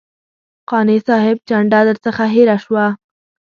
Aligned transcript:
قانع 0.69 0.95
صاحب 1.07 1.37
جنډه 1.49 1.79
درڅخه 1.87 2.25
هېره 2.35 2.57
شوه. 2.63 2.85